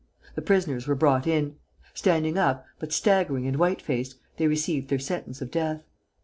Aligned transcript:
The 0.33 0.41
prisoners 0.41 0.87
were 0.87 0.95
brought 0.95 1.27
in. 1.27 1.57
Standing 1.93 2.35
up, 2.35 2.65
but 2.79 2.91
staggering 2.91 3.45
and 3.45 3.57
white 3.57 3.83
faced, 3.83 4.15
they 4.37 4.47
received 4.47 4.89
their 4.89 4.97
sentence 4.97 5.43
of 5.43 5.51
death. 5.51 5.83